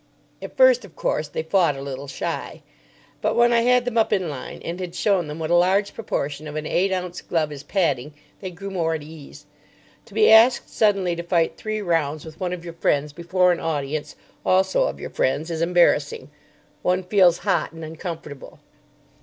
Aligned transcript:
At 0.41 0.57
first, 0.57 0.83
of 0.83 0.95
course, 0.95 1.27
they 1.27 1.43
fought 1.43 1.75
a 1.75 1.81
little 1.83 2.07
shy. 2.07 2.63
But 3.21 3.35
when 3.35 3.53
I 3.53 3.61
had 3.61 3.85
them 3.85 3.99
up 3.99 4.11
in 4.11 4.29
line, 4.31 4.59
and 4.65 4.79
had 4.79 4.95
shown 4.95 5.27
them 5.27 5.37
what 5.37 5.51
a 5.51 5.55
large 5.55 5.93
proportion 5.93 6.47
of 6.47 6.55
an 6.55 6.65
eight 6.65 6.91
ounce 6.91 7.21
glove 7.21 7.51
is 7.51 7.61
padding, 7.61 8.15
they 8.39 8.49
grew 8.49 8.71
more 8.71 8.95
at 8.95 9.03
ease. 9.03 9.45
To 10.05 10.15
be 10.15 10.31
asked 10.31 10.71
suddenly 10.73 11.15
to 11.17 11.21
fight 11.21 11.55
three 11.55 11.83
rounds 11.83 12.25
with 12.25 12.39
one 12.39 12.51
of 12.51 12.65
your 12.65 12.73
friends 12.73 13.13
before 13.13 13.51
an 13.51 13.59
audience, 13.59 14.15
also 14.43 14.85
of 14.87 14.99
your 14.99 15.11
friends, 15.11 15.51
is 15.51 15.61
embarrassing. 15.61 16.31
One 16.81 17.03
feels 17.03 17.37
hot 17.45 17.71
and 17.71 17.85
uncomfortable. 17.85 18.57